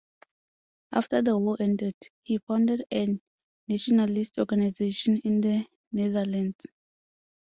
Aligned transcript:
After 0.91 1.21
the 1.21 1.37
war 1.37 1.57
ended, 1.59 1.93
he 2.23 2.39
founded 2.39 2.85
a 2.91 3.21
nationalist 3.67 4.39
organization 4.39 5.17
in 5.23 5.41
the 5.41 5.67
Netherlands. 5.91 6.65